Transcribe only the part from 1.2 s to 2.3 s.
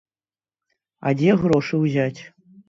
грошы ўзяць?